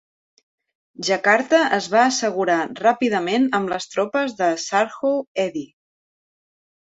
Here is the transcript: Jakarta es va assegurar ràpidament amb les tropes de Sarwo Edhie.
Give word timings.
Jakarta 1.07 1.59
es 1.77 1.89
va 1.95 1.99
assegurar 2.11 2.55
ràpidament 2.79 3.45
amb 3.59 3.73
les 3.73 3.87
tropes 3.91 4.33
de 4.39 4.47
Sarwo 4.63 5.11
Edhie. 5.47 5.69